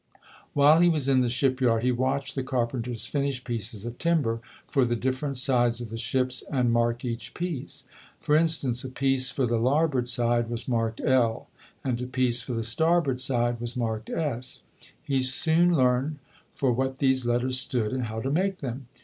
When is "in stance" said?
8.35-8.83